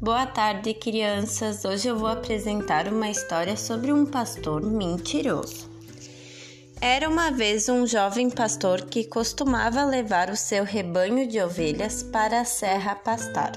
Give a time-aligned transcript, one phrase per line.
[0.00, 1.64] Boa tarde, crianças.
[1.64, 5.68] Hoje eu vou apresentar uma história sobre um pastor mentiroso.
[6.80, 12.42] Era uma vez um jovem pastor que costumava levar o seu rebanho de ovelhas para
[12.42, 13.50] a serra pastar.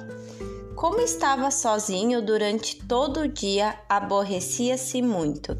[0.75, 5.55] Como estava sozinho durante todo o dia, aborrecia-se muito.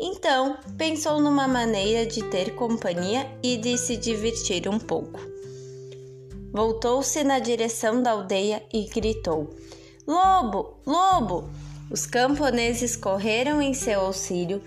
[0.00, 5.20] Então, pensou numa maneira de ter companhia e de se divertir um pouco.
[6.50, 9.54] Voltou-se na direção da aldeia e gritou:
[10.06, 10.78] Lobo!
[10.84, 11.48] Lobo!
[11.88, 14.60] Os camponeses correram em seu auxílio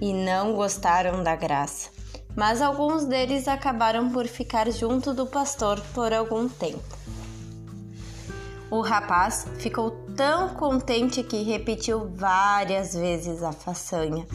[0.00, 1.90] e não gostaram da graça,
[2.34, 6.96] mas alguns deles acabaram por ficar junto do pastor por algum tempo.
[8.70, 14.26] O rapaz ficou tão contente que repetiu várias vezes a façanha.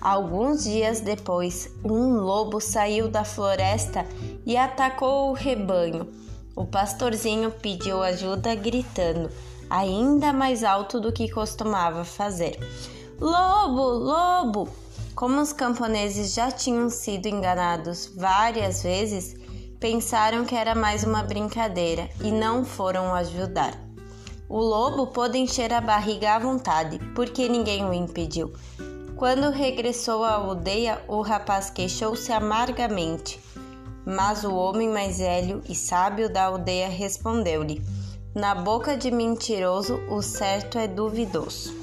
[0.00, 4.06] Alguns dias depois, um lobo saiu da floresta
[4.46, 6.08] e atacou o rebanho.
[6.54, 9.30] O pastorzinho pediu ajuda gritando:
[9.70, 12.58] ainda mais alto do que costumava fazer.
[13.20, 14.68] Lobo, lobo!
[15.14, 19.34] Como os camponeses já tinham sido enganados várias vezes,
[19.80, 23.74] pensaram que era mais uma brincadeira e não foram ajudar.
[24.48, 28.52] O lobo pôde encher a barriga à vontade, porque ninguém o impediu.
[29.14, 33.40] Quando regressou à aldeia, o rapaz queixou-se amargamente.
[34.06, 37.82] Mas o homem mais velho e sábio da aldeia respondeu-lhe:
[38.34, 41.74] na boca de mentiroso, o certo é duvidoso.